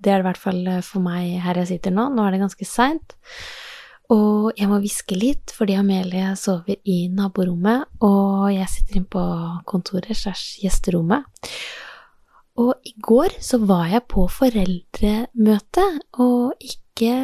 Det 0.00 0.12
er 0.12 0.20
det 0.20 0.24
i 0.24 0.28
hvert 0.30 0.40
fall 0.40 0.62
for 0.86 1.04
meg 1.04 1.36
her 1.44 1.60
jeg 1.60 1.74
sitter 1.74 1.94
nå. 1.94 2.08
Nå 2.14 2.24
er 2.24 2.34
det 2.34 2.44
ganske 2.44 2.68
seint. 2.68 3.16
Og 4.10 4.50
jeg 4.58 4.66
må 4.66 4.80
hviske 4.82 5.14
litt, 5.14 5.52
fordi 5.54 5.76
Amelie 5.78 6.32
sover 6.38 6.80
i 6.88 7.04
naborommet, 7.14 7.86
og 8.02 8.48
jeg 8.50 8.66
sitter 8.72 8.98
inne 8.98 9.12
på 9.12 9.22
kontoret 9.70 10.18
slash 10.18 10.58
gjesterommet. 10.64 11.28
Og 12.58 12.74
i 12.84 12.96
går 12.98 13.38
så 13.38 13.60
var 13.62 13.86
jeg 13.92 14.08
på 14.10 14.26
foreldremøte, 14.34 15.86
og 16.18 16.58
ikke 16.58 17.14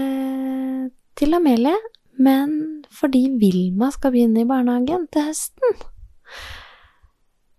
til 1.18 1.34
Amelie, 1.36 1.74
men 2.22 2.54
fordi 2.94 3.26
Vilma 3.40 3.90
skal 3.92 4.14
begynne 4.14 4.44
i 4.44 4.48
barnehagen 4.48 5.08
til 5.12 5.26
høsten. 5.26 5.80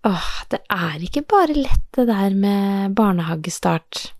Åh, 0.07 0.29
det 0.53 0.63
er 0.71 1.03
ikke 1.03 1.25
bare 1.27 1.57
lett 1.57 1.89
det 1.97 2.07
der 2.07 2.31
med 2.31 2.95
barnehagestart. 2.95 4.13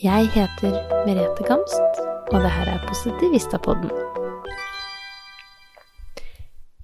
Jeg 0.00 0.30
heter 0.32 0.78
Merete 1.04 1.44
Gamst, 1.44 1.98
og 2.32 2.38
det 2.40 2.50
her 2.54 2.68
er 2.72 2.84
Positivistapodden. 2.88 3.90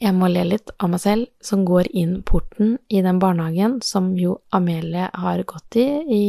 Jeg 0.05 0.13
må 0.13 0.29
le 0.29 0.43
litt 0.45 0.69
av 0.77 0.91
meg 0.93 1.01
selv 1.01 1.31
som 1.41 1.63
går 1.65 1.89
inn 1.97 2.19
porten 2.29 2.75
i 2.93 3.01
den 3.01 3.17
barnehagen 3.17 3.79
som 3.81 4.11
jo 4.21 4.35
Amelie 4.53 5.09
har 5.17 5.41
gått 5.49 5.81
i 5.81 5.87
i 6.13 6.27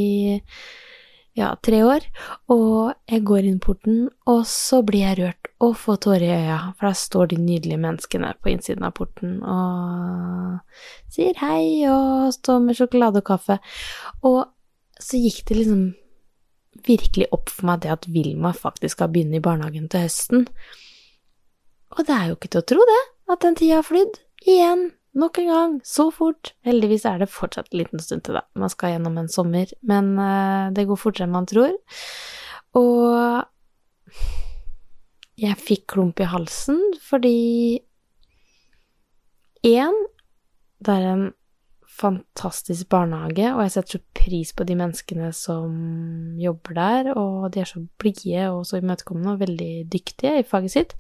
ja, 1.36 1.52
tre 1.60 1.84
år, 1.84 2.08
og 2.56 2.96
jeg 3.12 3.26
går 3.34 3.52
inn 3.52 3.60
porten, 3.60 4.08
og 4.24 4.48
så 4.48 4.80
blir 4.80 5.10
jeg 5.10 5.20
rørt 5.20 5.52
og 5.60 5.76
får 5.84 6.02
tårer 6.08 6.24
i 6.30 6.34
øya, 6.40 6.58
for 6.80 6.88
da 6.88 6.96
står 7.04 7.34
de 7.36 7.44
nydelige 7.44 7.84
menneskene 7.84 8.32
på 8.40 8.56
innsiden 8.56 8.88
av 8.88 8.96
porten 8.96 9.42
og 9.44 10.82
sier 11.12 11.36
hei 11.44 11.84
og 11.92 12.32
står 12.40 12.64
med 12.64 12.80
sjokolade 12.80 13.20
og 13.20 13.32
kaffe. 13.36 13.60
Og 14.24 14.46
så 15.04 15.20
gikk 15.20 15.50
det 15.52 15.66
liksom 15.66 15.88
virkelig 16.86 17.30
opp 17.36 17.50
for 17.54 17.70
meg 17.70 17.82
det 17.84 17.94
at 17.94 18.06
Vilma 18.12 18.54
faktisk 18.56 18.98
skal 18.98 19.12
begynne 19.14 19.40
i 19.40 19.44
barnehagen 19.44 19.90
til 19.92 20.06
høsten. 20.06 20.48
Og 21.96 22.06
det 22.06 22.14
er 22.14 22.30
jo 22.30 22.38
ikke 22.38 22.52
til 22.54 22.64
å 22.64 22.70
tro, 22.74 22.86
det, 22.92 23.02
at 23.34 23.44
den 23.46 23.58
tida 23.60 23.80
har 23.80 23.88
flydd. 23.88 24.20
Igjen. 24.46 24.90
Nok 25.18 25.40
en 25.42 25.50
gang. 25.50 25.76
Så 25.88 26.12
fort. 26.14 26.52
Heldigvis 26.68 27.08
er 27.10 27.24
det 27.24 27.32
fortsatt 27.34 27.72
en 27.72 27.80
liten 27.82 28.02
stund 28.04 28.28
til, 28.28 28.38
da. 28.38 28.44
Man 28.60 28.70
skal 28.70 28.94
gjennom 28.94 29.18
en 29.18 29.32
sommer. 29.32 29.72
Men 29.82 30.14
uh, 30.20 30.70
det 30.76 30.86
går 30.90 31.00
fortere 31.02 31.26
enn 31.26 31.34
man 31.34 31.50
tror. 31.50 31.74
Og 32.78 33.42
jeg 35.38 35.58
fikk 35.62 35.88
klump 35.94 36.22
i 36.22 36.30
halsen 36.30 36.80
fordi 37.06 37.38
Én, 39.66 39.96
det 40.86 40.94
er 40.94 41.06
en 41.12 41.26
fantastisk 41.88 42.90
barnehage, 42.92 43.48
og 43.56 43.64
jeg 43.64 43.74
setter 43.74 43.98
så 43.98 44.04
pris 44.20 44.52
på 44.54 44.66
de 44.68 44.76
menneskene 44.78 45.32
som 45.36 46.38
jobber 46.42 46.78
der, 46.78 47.10
og 47.18 47.50
de 47.54 47.64
er 47.64 47.70
så 47.70 47.82
blide 48.00 48.50
og 48.52 48.66
så 48.68 48.82
imøtekommende 48.82 49.34
og 49.34 49.42
veldig 49.46 49.72
dyktige 49.94 50.42
i 50.42 50.46
faget 50.48 50.76
sitt. 50.76 50.96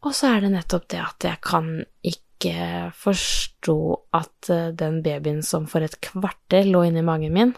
Og 0.00 0.16
så 0.16 0.34
er 0.34 0.44
det 0.44 0.54
nettopp 0.54 0.88
det 0.90 1.00
at 1.04 1.28
jeg 1.28 1.40
kan 1.44 1.70
ikke 2.00 2.90
forstå 2.96 3.78
at 4.16 4.48
eh, 4.50 4.70
den 4.72 5.02
babyen 5.04 5.42
som 5.44 5.66
for 5.68 5.84
et 5.84 5.98
kvarter 6.00 6.64
lå 6.64 6.86
inni 6.88 7.04
magen 7.04 7.36
min, 7.36 7.52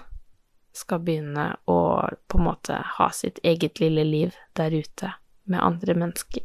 skal 0.75 1.03
begynne 1.05 1.51
å 1.69 1.79
på 2.27 2.41
en 2.41 2.47
måte 2.49 2.79
ha 2.97 3.11
sitt 3.15 3.39
eget 3.45 3.79
lille 3.83 4.05
liv 4.09 4.37
der 4.57 4.73
ute 4.73 5.13
med 5.53 5.63
andre 5.63 5.95
mennesker. 6.01 6.43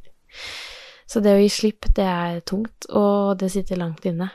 Så 1.08 1.24
det 1.24 1.38
å 1.38 1.40
gi 1.40 1.50
slipp, 1.50 1.88
det 1.96 2.04
er 2.04 2.42
tungt, 2.44 2.90
og 2.92 3.40
det 3.40 3.50
sitter 3.54 3.80
langt 3.80 4.06
inne. 4.06 4.28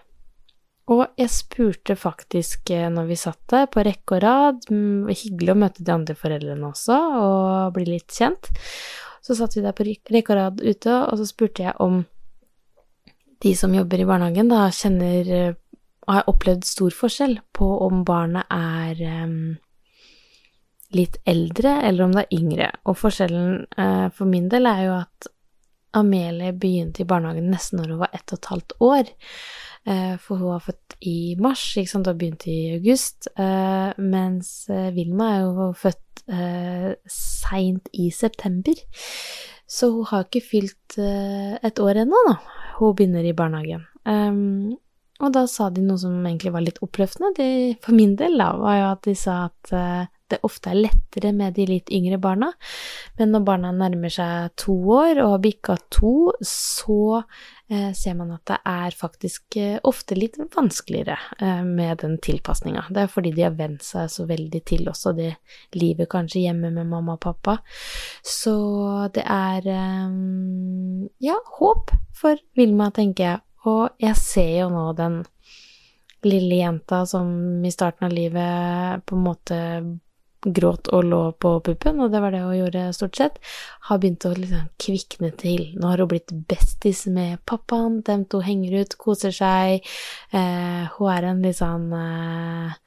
Og 0.90 1.04
jeg 1.18 1.30
spurte 1.30 1.94
faktisk 1.98 2.72
eh, 2.74 2.88
når 2.90 3.06
vi 3.12 3.18
satt 3.18 3.40
der, 3.52 3.68
på 3.70 3.84
rekke 3.86 4.16
og 4.16 4.22
rad 4.24 4.64
mm, 4.66 5.10
Hyggelig 5.12 5.54
å 5.54 5.60
møte 5.62 5.84
de 5.86 5.94
andre 5.94 6.16
foreldrene 6.18 6.70
også, 6.72 6.96
og 7.22 7.76
bli 7.76 7.86
litt 7.86 8.10
kjent. 8.10 8.50
Så 9.22 9.36
satt 9.38 9.54
vi 9.54 9.62
der 9.62 9.76
på 9.76 9.86
rekke 9.86 10.34
og 10.34 10.38
rad 10.40 10.62
ute, 10.62 10.96
og 11.06 11.20
så 11.20 11.28
spurte 11.28 11.68
jeg 11.68 11.78
om 11.82 12.02
de 13.42 13.52
som 13.58 13.74
jobber 13.74 14.02
i 14.02 14.06
barnehagen, 14.06 14.50
da 14.50 14.68
kjenner 14.74 15.34
eh, 15.34 15.58
Har 16.10 16.26
opplevd 16.26 16.64
stor 16.66 16.90
forskjell 16.90 17.36
på 17.54 17.66
om 17.84 18.00
barnet 18.02 18.48
er 18.50 18.98
um, 19.22 19.52
litt 20.90 21.20
eldre, 21.30 21.76
eller 21.86 22.08
om 22.08 22.16
det 22.16 22.24
er 22.24 22.34
yngre. 22.40 22.70
Og 22.90 22.98
forskjellen 22.98 23.60
uh, 23.78 24.08
for 24.10 24.26
min 24.26 24.48
del 24.50 24.66
er 24.66 24.80
jo 24.82 24.96
at 24.96 25.28
Amelie 25.98 26.52
begynte 26.56 27.02
i 27.02 27.08
barnehagen 27.08 27.50
nesten 27.52 27.80
når 27.80 27.94
hun 27.94 28.02
var 28.04 28.14
ett 28.16 28.32
og 28.32 28.38
et 28.38 28.50
halvt 28.52 28.74
år. 28.80 29.10
Uh, 29.88 30.14
for 30.22 30.38
hun 30.38 30.52
var 30.52 30.62
født 30.62 30.96
i 31.10 31.16
mars, 31.42 31.64
ikke 31.76 31.90
sant, 31.90 32.10
og 32.10 32.20
begynte 32.20 32.50
i 32.52 32.76
august. 32.76 33.28
Uh, 33.36 33.90
mens 33.98 34.52
Vilma 34.94 35.32
er 35.34 35.42
jo 35.46 35.72
født 35.76 35.98
seint 37.10 37.88
i 37.98 38.06
september. 38.14 38.78
Så 39.66 39.88
hun 39.90 40.06
har 40.06 40.28
ikke 40.28 40.44
fylt 40.44 40.96
et 41.00 41.80
år 41.82 41.98
ennå, 42.04 42.20
da. 42.28 42.36
Hun 42.76 42.94
begynner 42.94 43.26
i 43.26 43.34
barnehagen. 43.34 43.82
Og 45.18 45.34
da 45.34 45.42
sa 45.50 45.66
de 45.74 45.82
noe 45.82 45.98
som 45.98 46.14
egentlig 46.22 46.52
var 46.54 46.62
litt 46.62 46.78
oppløftende. 46.84 47.32
De, 47.40 47.48
for 47.82 47.96
min 47.98 48.14
del, 48.20 48.38
da, 48.38 48.52
var 48.60 48.78
jo 48.78 48.86
at 48.92 49.02
de 49.08 49.16
sa 49.18 49.38
at 49.48 49.74
det 50.32 50.40
ofte 50.46 50.72
er 50.72 50.80
lettere 50.80 51.32
med 51.36 51.54
de 51.56 51.66
litt 51.68 51.90
yngre 51.92 52.18
barna. 52.22 52.50
Men 53.18 53.34
når 53.34 53.44
barna 53.46 53.72
nærmer 53.76 54.12
seg 54.12 54.52
to 54.60 54.74
år 54.96 55.20
og 55.22 55.34
har 55.34 55.42
bikka 55.44 55.76
to, 55.92 56.32
så 56.46 57.20
eh, 57.20 57.90
ser 57.96 58.16
man 58.18 58.32
at 58.34 58.44
det 58.48 58.58
er 58.72 58.96
faktisk 58.96 59.58
eh, 59.60 59.78
ofte 59.88 60.16
litt 60.18 60.38
vanskeligere 60.56 61.18
eh, 61.38 61.62
med 61.66 62.02
den 62.04 62.18
tilpasninga. 62.24 62.86
Det 62.90 63.04
er 63.04 63.12
fordi 63.12 63.34
de 63.36 63.46
har 63.46 63.56
vent 63.58 63.84
seg 63.86 64.10
så 64.12 64.26
veldig 64.28 64.62
til 64.68 64.88
også 64.92 65.14
det 65.18 65.32
livet 65.78 66.10
kanskje 66.12 66.46
hjemme 66.46 66.72
med 66.72 66.88
mamma 66.88 67.18
og 67.18 67.24
pappa. 67.24 67.58
Så 68.24 68.56
det 69.14 69.24
er 69.28 69.68
ja, 71.22 71.36
håp 71.58 71.92
for 72.16 72.40
Vilma, 72.58 72.90
tenker 72.94 73.28
jeg. 73.28 73.44
Og 73.68 74.02
jeg 74.02 74.18
ser 74.18 74.56
jo 74.64 74.70
nå 74.72 74.88
den 74.98 75.22
lille 76.26 76.54
jenta 76.54 77.02
som 77.06 77.64
i 77.64 77.70
starten 77.70 78.06
av 78.06 78.12
livet 78.14 79.04
på 79.06 79.16
en 79.16 79.24
måte 79.26 79.58
gråt 80.42 80.90
og 80.92 81.04
lå 81.06 81.20
på 81.42 81.54
puppen, 81.64 82.00
og 82.02 82.12
det 82.12 82.22
var 82.22 82.34
det 82.34 82.42
hun 82.44 82.56
gjorde 82.58 82.84
stort 82.96 83.18
sett, 83.18 83.40
har 83.88 84.00
begynt 84.02 84.26
å 84.26 84.34
liksom 84.36 84.68
kvikne 84.82 85.32
til. 85.40 85.66
Nå 85.78 85.92
har 85.92 86.02
hun 86.02 86.10
blitt 86.10 86.32
bestis 86.50 87.04
med 87.06 87.42
pappaen, 87.48 88.00
dem 88.06 88.24
to 88.30 88.42
henger 88.44 88.82
ut, 88.82 88.96
koser 89.00 89.34
seg. 89.34 89.86
Eh, 90.34 90.82
hun 90.96 91.12
er 91.14 91.28
en 91.30 91.44
litt 91.44 91.60
sånn 91.60 91.88
eh, 91.98 92.78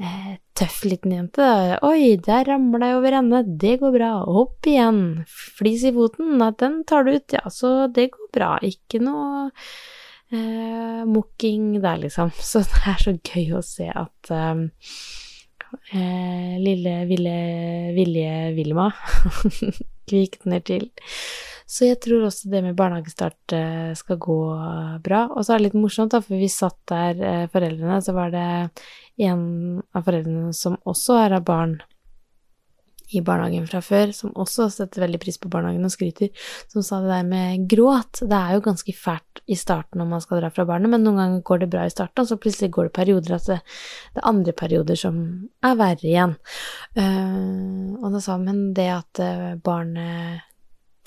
eh 0.00 0.32
tøff 0.60 0.82
liten 0.84 1.14
jente. 1.14 1.46
Oi, 1.86 2.18
der 2.20 2.44
ramla 2.48 2.90
jeg 2.90 2.98
over 2.98 3.16
ende, 3.20 3.44
det 3.62 3.78
går 3.80 3.94
bra. 3.96 4.10
Hopp 4.28 4.68
igjen. 4.68 5.00
Flis 5.28 5.86
i 5.88 5.94
foten, 5.96 6.36
den 6.60 6.82
tar 6.88 7.06
du 7.06 7.14
ut, 7.16 7.32
ja, 7.32 7.46
så 7.48 7.88
det 7.88 8.10
går 8.16 8.28
bra. 8.36 8.50
Ikke 8.66 9.00
noe 9.00 9.48
eh, 10.30 11.02
mokking 11.08 11.80
der, 11.80 11.96
liksom. 12.04 12.30
Så 12.50 12.62
det 12.66 12.84
er 12.86 13.02
så 13.02 13.16
gøy 13.16 13.56
å 13.56 13.64
se 13.64 13.88
at 13.88 14.32
eh, 14.34 14.64
lille, 15.90 16.96
ville, 17.10 17.36
vilje 17.96 18.34
Vilma 18.56 18.88
kvikner 20.10 20.64
til. 20.66 20.90
Så 21.70 21.86
jeg 21.86 22.00
tror 22.02 22.24
også 22.26 22.48
det 22.50 22.64
med 22.64 22.74
barnehagestart 22.78 23.54
eh, 23.54 23.92
skal 23.98 24.18
gå 24.18 24.38
bra. 25.04 25.20
Og 25.30 25.44
så 25.46 25.54
er 25.54 25.60
det 25.60 25.68
litt 25.68 25.78
morsomt, 25.78 26.10
da, 26.10 26.18
for 26.24 26.40
vi 26.40 26.48
satt 26.50 26.78
der, 26.90 27.20
eh, 27.22 27.44
foreldrene, 27.52 28.00
så 28.02 28.14
var 28.16 28.32
det 28.34 28.46
en 29.22 29.44
av 29.94 30.02
foreldrene 30.08 30.50
som 30.56 30.80
også 30.90 31.20
av 31.28 31.44
barn 31.46 31.76
i 33.10 33.22
barnehagen 33.24 33.66
fra 33.70 33.80
før, 33.84 34.12
som 34.16 34.34
også 34.38 34.68
setter 34.72 35.04
veldig 35.04 35.20
pris 35.22 35.38
på 35.40 35.50
barnehagen 35.52 35.86
og 35.86 35.94
skryter, 35.94 36.30
som 36.70 36.84
sa 36.86 37.00
det 37.02 37.12
der 37.12 37.26
med 37.28 37.64
gråt. 37.70 38.22
Det 38.22 38.36
er 38.36 38.56
jo 38.56 38.64
ganske 38.64 38.94
fælt 38.96 39.42
i 39.50 39.58
starten 39.58 40.00
når 40.00 40.10
man 40.12 40.22
skal 40.24 40.42
dra 40.42 40.52
fra 40.54 40.66
barnet, 40.68 40.92
men 40.92 41.04
noen 41.04 41.18
ganger 41.20 41.46
går 41.46 41.64
det 41.64 41.70
bra 41.72 41.86
i 41.86 41.94
starten, 41.94 42.22
og 42.22 42.30
så 42.30 42.38
plutselig 42.40 42.70
går 42.76 42.90
det 42.90 42.96
perioder 43.00 43.36
at 43.36 43.48
det, 43.50 43.58
det 44.14 44.22
er 44.22 44.30
andre 44.30 44.54
perioder 44.56 45.00
som 45.00 45.16
er 45.66 45.80
verre 45.80 46.12
igjen. 46.12 46.36
Uh, 46.98 47.98
og 48.00 48.14
da 48.14 48.22
sa 48.22 48.38
men 48.40 48.70
det 48.76 48.88
at 48.94 49.22
uh, 49.24 49.58
barnet 49.64 50.46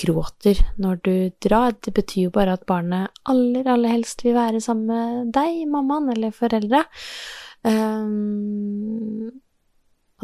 gråter 0.04 0.60
når 0.82 1.00
du 1.06 1.16
drar, 1.44 1.78
det 1.86 1.94
betyr 1.96 2.28
jo 2.28 2.34
bare 2.36 2.58
at 2.58 2.66
barnet 2.68 3.14
aller, 3.30 3.68
aller 3.70 3.94
helst 3.94 4.26
vil 4.26 4.36
være 4.36 4.62
sammen 4.64 4.90
med 4.90 5.34
deg, 5.36 5.64
mammaen 5.72 6.12
eller 6.16 6.36
foreldre. 6.36 6.84
Um, 7.64 9.13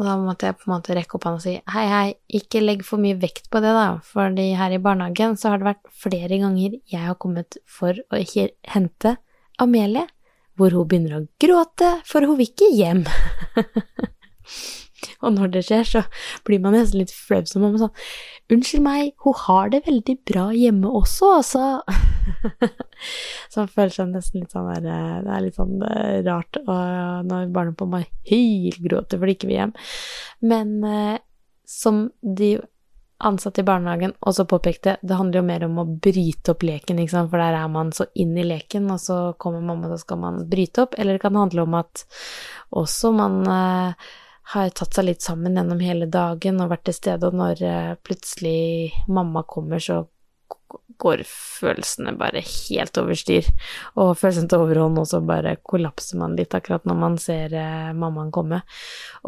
Og 0.00 0.06
da 0.08 0.14
måtte 0.16 0.48
jeg 0.48 0.56
på 0.56 0.64
en 0.64 0.72
måte 0.72 0.94
rekke 0.96 1.18
opp 1.18 1.26
hånda 1.28 1.38
og 1.42 1.44
si 1.44 1.58
hei, 1.74 1.82
hei, 1.90 2.06
ikke 2.40 2.62
legg 2.64 2.84
for 2.88 3.02
mye 3.02 3.18
vekt 3.20 3.50
på 3.52 3.60
det, 3.60 3.74
da, 3.76 3.98
fordi 4.00 4.46
her 4.56 4.72
i 4.72 4.80
barnehagen 4.80 5.36
så 5.36 5.52
har 5.52 5.60
det 5.60 5.68
vært 5.68 5.90
flere 5.92 6.38
ganger 6.40 6.78
jeg 6.88 7.02
har 7.04 7.18
kommet 7.20 7.60
for 7.68 8.00
å 8.08 8.20
ikke 8.20 8.48
hente 8.72 9.18
Amelie, 9.60 10.06
hvor 10.56 10.72
hun 10.72 10.88
begynner 10.88 11.18
å 11.18 11.26
gråte, 11.42 11.92
for 12.08 12.24
hun 12.24 12.40
vil 12.40 12.48
ikke 12.48 12.72
hjem. 12.72 13.04
Og 15.24 15.34
når 15.36 15.54
det 15.54 15.64
skjer, 15.68 15.86
så 15.88 16.02
blir 16.46 16.62
man 16.62 16.76
nesten 16.76 17.02
litt 17.02 17.14
flau 17.14 17.42
som 17.48 17.64
mamma 17.64 17.80
sånn 17.82 17.94
Unnskyld 18.50 18.82
meg, 18.82 19.12
hun 19.22 19.36
har 19.44 19.70
det 19.70 19.84
veldig 19.86 20.16
bra 20.26 20.48
hjemme 20.56 20.90
også, 21.00 21.28
altså. 21.36 21.66
så 23.50 23.62
man 23.62 23.70
føler 23.70 23.94
seg 23.94 24.10
nesten 24.10 24.42
litt 24.42 24.56
sånn 24.56 24.66
der 24.72 24.88
eh, 24.90 25.20
Det 25.22 25.36
er 25.36 25.44
litt 25.44 25.60
sånn 25.60 25.84
eh, 25.86 26.16
rart 26.26 26.58
og 26.64 27.28
når 27.30 27.52
barnet 27.54 27.78
på 27.78 27.86
meg 27.90 28.10
hylgråter 28.26 29.20
fordi 29.20 29.36
ikke 29.36 29.50
vil 29.52 29.60
hjem. 29.60 29.76
Men 30.50 30.74
eh, 30.82 31.16
som 31.70 32.08
de 32.20 32.56
ansatte 33.20 33.60
i 33.60 33.64
barnehagen 33.64 34.14
også 34.20 34.46
påpekte, 34.48 34.96
det 35.02 35.16
handler 35.16 35.40
jo 35.40 35.46
mer 35.46 35.64
om 35.66 35.78
å 35.82 35.86
bryte 36.02 36.54
opp 36.54 36.64
leken, 36.64 37.02
ikke 37.02 37.14
sant, 37.14 37.30
for 37.32 37.42
der 37.42 37.58
er 37.58 37.68
man 37.72 37.92
så 37.94 38.06
inn 38.18 38.32
i 38.38 38.46
leken, 38.46 38.88
og 38.92 39.00
så 39.02 39.18
kommer 39.40 39.64
mamma, 39.64 39.90
så 39.92 40.00
skal 40.00 40.20
man 40.22 40.40
bryte 40.50 40.86
opp. 40.86 40.96
Eller 40.98 41.16
det 41.16 41.24
kan 41.24 41.38
handle 41.38 41.66
om 41.66 41.76
at 41.78 42.04
også 42.80 43.12
man 43.16 43.38
eh, 43.44 44.10
har 44.54 44.70
tatt 44.74 44.96
seg 44.96 45.06
litt 45.06 45.22
sammen 45.22 45.58
gjennom 45.58 45.82
hele 45.82 46.08
dagen 46.10 46.60
og 46.62 46.72
vært 46.72 46.88
til 46.88 46.96
stede, 46.96 47.28
og 47.28 47.36
når 47.38 47.62
eh, 47.66 47.92
plutselig 48.02 49.04
mamma 49.10 49.44
kommer, 49.46 49.82
så 49.82 50.02
går 51.00 51.22
følelsene 51.24 52.12
bare 52.18 52.42
helt 52.44 52.98
over 53.00 53.16
styr, 53.16 53.46
og 53.96 54.12
følelsen 54.20 54.50
til 54.50 54.64
overhånd, 54.64 54.98
og 55.00 55.06
så 55.08 55.22
bare 55.24 55.54
kollapser 55.64 56.18
man 56.20 56.34
litt 56.36 56.52
akkurat 56.56 56.84
når 56.88 56.98
man 56.98 57.16
ser 57.22 57.54
eh, 57.56 57.92
mammaen 57.96 58.32
komme. 58.34 58.60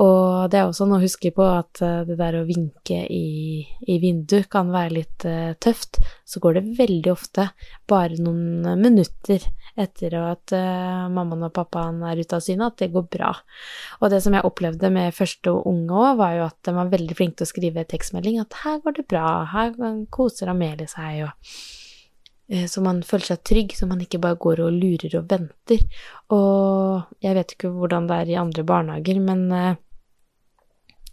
Og 0.02 0.50
det 0.52 0.60
er 0.60 0.66
også 0.66 0.88
noe 0.90 1.00
å 1.00 1.06
huske 1.06 1.32
på 1.34 1.46
at 1.46 1.80
eh, 1.86 2.02
det 2.08 2.18
der 2.20 2.40
å 2.40 2.46
vinke 2.48 3.04
i, 3.06 3.62
i 3.62 3.98
vinduet 4.02 4.50
kan 4.52 4.74
være 4.74 4.96
litt 4.98 5.28
tøft, 5.62 6.02
så 6.32 6.40
går 6.40 6.56
det 6.56 6.62
veldig 6.78 7.10
ofte 7.12 7.44
bare 7.90 8.16
noen 8.22 8.64
minutter 8.80 9.42
etter 9.78 10.14
at 10.16 10.54
uh, 10.56 11.10
mammaen 11.12 11.44
og 11.48 11.52
pappaen 11.56 12.00
er 12.08 12.20
ute 12.20 12.38
av 12.38 12.44
syne, 12.44 12.70
at 12.70 12.78
det 12.80 12.92
går 12.94 13.04
bra. 13.12 13.34
Og 14.00 14.12
det 14.12 14.22
som 14.24 14.36
jeg 14.36 14.46
opplevde 14.48 14.92
med 14.92 15.16
første 15.16 15.52
unge 15.52 15.92
òg, 15.92 16.16
var 16.20 16.38
jo 16.38 16.46
at 16.46 16.58
de 16.64 16.74
var 16.76 16.92
veldig 16.92 17.18
flinke 17.18 17.40
til 17.40 17.48
å 17.48 17.52
skrive 17.52 17.86
tekstmelding 17.88 18.40
at 18.40 18.58
her 18.62 18.80
går 18.84 18.98
det 18.98 19.06
bra, 19.12 19.28
her 19.52 19.76
koser 20.12 20.52
Amelie 20.52 20.88
seg, 20.88 21.26
og 21.28 21.32
uh, 22.56 22.66
så 22.68 22.84
man 22.84 23.04
føler 23.06 23.32
seg 23.32 23.44
trygg, 23.52 23.76
så 23.76 23.88
man 23.90 24.04
ikke 24.04 24.22
bare 24.22 24.40
går 24.40 24.64
og 24.64 24.76
lurer 24.76 25.20
og 25.20 25.28
venter. 25.32 25.84
Og 26.32 27.24
jeg 27.24 27.36
vet 27.40 27.56
ikke 27.56 27.72
hvordan 27.76 28.08
det 28.08 28.22
er 28.22 28.32
i 28.32 28.40
andre 28.40 28.64
barnehager, 28.68 29.20
men 29.24 29.48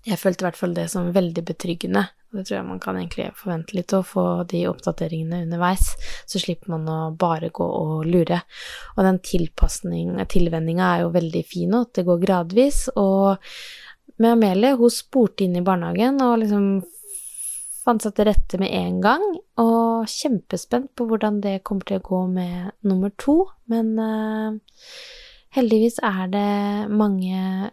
jeg 0.07 0.19
følte 0.19 0.45
i 0.45 0.48
hvert 0.48 0.60
fall 0.60 0.74
det 0.77 0.88
som 0.92 1.12
veldig 1.15 1.44
betryggende. 1.48 2.07
Og 2.29 2.37
det 2.37 2.45
tror 2.45 2.59
jeg 2.59 2.67
man 2.67 2.81
kan 2.83 2.97
egentlig 2.99 3.31
forvente 3.39 3.75
litt 3.77 3.93
å 3.97 4.03
få 4.05 4.25
de 4.49 4.65
oppdateringene 4.69 5.43
underveis, 5.47 5.95
så 6.29 6.41
slipper 6.41 6.75
man 6.75 6.85
å 6.89 6.97
bare 7.17 7.49
gå 7.49 7.65
og 7.65 8.05
lure. 8.05 8.43
Og 8.95 9.01
den 9.07 9.17
tilvenninga 9.25 10.91
er 10.91 11.03
jo 11.05 11.15
veldig 11.15 11.43
fin 11.49 11.73
nå, 11.73 11.83
at 11.87 11.97
det 11.97 12.05
går 12.05 12.21
gradvis. 12.21 12.83
Og 13.01 13.41
med 14.21 14.35
Amelie, 14.35 14.77
hun 14.77 14.93
spurte 14.93 15.45
inn 15.45 15.57
i 15.57 15.65
barnehagen 15.65 16.21
og 16.21 16.37
liksom 16.43 16.69
fant 17.79 18.03
seg 18.03 18.13
til 18.13 18.27
rette 18.29 18.59
med 18.61 18.73
en 18.75 18.99
gang, 19.01 19.25
og 19.61 20.09
kjempespent 20.11 20.91
på 20.97 21.07
hvordan 21.09 21.39
det 21.41 21.61
kommer 21.65 21.87
til 21.87 21.97
å 21.97 22.05
gå 22.05 22.21
med 22.29 22.75
nummer 22.85 23.13
to. 23.17 23.39
Men 23.71 23.95
uh, 23.97 24.83
heldigvis 25.57 25.97
er 26.05 26.29
det 26.29 26.49
mange 26.93 27.71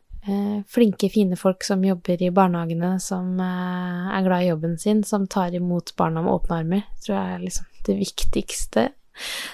flinke, 0.71 1.11
fine 1.13 1.39
folk 1.39 1.65
som 1.67 1.85
jobber 1.85 2.23
i 2.23 2.33
barnehagene, 2.35 2.97
som 3.03 3.39
eh, 3.43 4.11
er 4.17 4.27
glad 4.27 4.45
i 4.45 4.51
jobben 4.51 4.77
sin, 4.81 5.03
som 5.07 5.27
tar 5.31 5.55
imot 5.57 5.95
barna 5.99 6.23
med 6.25 6.35
åpne 6.35 6.61
armer, 6.61 6.85
tror 7.05 7.17
jeg 7.17 7.35
er 7.35 7.45
liksom 7.45 7.71
det 7.87 7.99
viktigste. 8.01 8.87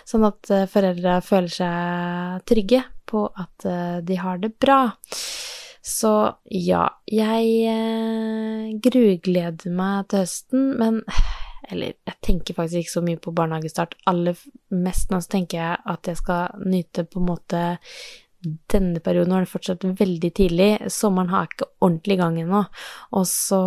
Sånn 0.08 0.26
at 0.26 0.50
eh, 0.50 0.68
foreldre 0.70 1.20
føler 1.26 1.54
seg 1.58 2.46
trygge 2.48 2.82
på 3.12 3.26
at 3.28 3.66
de 4.06 4.16
har 4.16 4.38
det 4.40 4.54
bra. 4.62 4.86
Så 5.84 6.12
ja, 6.48 6.86
jeg 7.10 8.78
grugleder 8.80 9.74
meg 9.74 10.06
til 10.08 10.22
høsten, 10.22 10.68
men 10.80 11.02
eller 11.72 11.94
jeg 12.06 12.18
tenker 12.24 12.56
faktisk 12.56 12.82
ikke 12.82 12.94
så 12.94 13.02
mye 13.04 13.20
på 13.22 13.34
barnehagestart. 13.36 13.96
Aller 14.10 14.38
mest 14.74 15.12
nå 15.12 15.20
så 15.22 15.34
tenker 15.36 15.60
jeg 15.60 15.80
at 15.94 16.10
jeg 16.10 16.20
skal 16.20 16.64
nyte 16.66 17.06
på 17.08 17.20
en 17.20 17.28
måte 17.28 17.62
denne 18.72 19.00
perioden 19.04 19.34
var 19.34 19.44
det 19.44 19.52
fortsatt 19.52 19.84
veldig 19.98 20.30
tidlig. 20.36 20.70
Sommeren 20.92 21.32
har 21.32 21.48
ikke 21.48 21.70
ordentlig 21.80 22.18
gang 22.20 22.38
ennå. 22.42 22.62
Og 23.18 23.26
så 23.30 23.60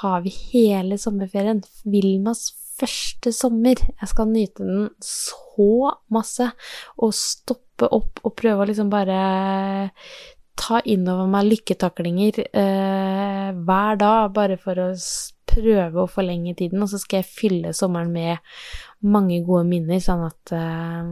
har 0.00 0.22
vi 0.24 0.32
hele 0.52 0.98
sommerferien. 1.00 1.62
Vilmas 1.84 2.48
første 2.78 3.32
sommer. 3.34 3.80
Jeg 3.80 4.10
skal 4.10 4.30
nyte 4.30 4.66
den 4.66 4.88
så 5.04 5.94
masse. 6.12 6.50
Og 6.98 7.14
stoppe 7.16 7.90
opp 7.90 8.22
og 8.24 8.36
prøve 8.38 8.64
å 8.64 8.70
liksom 8.70 8.92
bare 8.92 9.18
ta 10.54 10.78
innover 10.86 11.26
meg 11.30 11.48
lykketaklinger 11.50 12.44
eh, 12.46 13.48
hver 13.66 13.98
dag, 13.98 14.28
bare 14.36 14.56
for 14.60 14.78
å 14.78 14.90
prøve 15.50 16.04
å 16.04 16.10
forlenge 16.10 16.54
tiden. 16.58 16.82
Og 16.84 16.92
så 16.92 17.00
skal 17.02 17.22
jeg 17.22 17.32
fylle 17.32 17.74
sommeren 17.76 18.12
med 18.14 18.54
mange 19.04 19.42
gode 19.44 19.66
minner, 19.68 20.00
sånn 20.02 20.24
at 20.28 20.54
eh, 20.54 21.10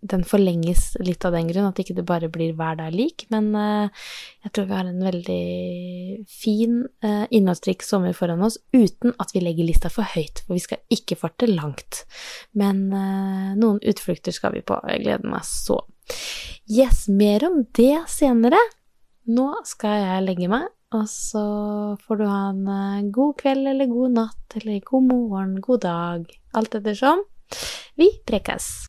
den 0.00 0.22
forlenges 0.24 0.94
litt 1.04 1.24
av 1.28 1.34
den 1.36 1.48
grunn, 1.50 1.68
at 1.68 1.80
ikke 1.82 1.96
det 1.98 2.06
bare 2.08 2.30
blir 2.32 2.54
hver 2.56 2.78
dag 2.78 2.94
lik. 2.94 3.26
Men 3.32 3.50
uh, 3.54 4.08
jeg 4.44 4.54
tror 4.54 4.68
vi 4.70 4.76
har 4.78 4.88
en 4.88 5.04
veldig 5.04 6.24
fin, 6.30 6.80
uh, 7.04 7.26
innholdsrik 7.28 7.84
sommer 7.84 8.16
foran 8.16 8.42
oss 8.46 8.58
uten 8.72 9.14
at 9.20 9.34
vi 9.34 9.44
legger 9.44 9.68
lista 9.68 9.92
for 9.92 10.08
høyt, 10.14 10.42
for 10.46 10.56
vi 10.56 10.64
skal 10.64 10.82
ikke 10.96 11.18
farte 11.20 11.50
langt. 11.50 12.04
Men 12.56 12.88
uh, 12.94 13.52
noen 13.58 13.80
utflukter 13.84 14.34
skal 14.34 14.56
vi 14.56 14.64
på, 14.64 14.80
jeg 14.88 15.04
gleder 15.04 15.32
meg 15.36 15.46
så. 15.48 15.82
Yes, 16.70 17.06
mer 17.12 17.44
om 17.50 17.64
det 17.76 17.96
senere. 18.10 18.60
Nå 19.30 19.50
skal 19.68 20.00
jeg 20.00 20.26
legge 20.26 20.48
meg, 20.50 20.70
og 20.96 21.04
så 21.12 21.44
får 22.02 22.18
du 22.18 22.24
ha 22.26 22.40
en 22.50 23.12
god 23.14 23.36
kveld 23.42 23.68
eller 23.74 23.90
god 23.90 24.16
natt 24.16 24.58
eller 24.58 24.80
god 24.88 25.06
morgen, 25.12 25.54
god 25.62 25.84
dag, 25.86 26.26
alt 26.56 26.80
ettersom. 26.80 27.22
Vi 28.00 28.10
prekes! 28.26 28.88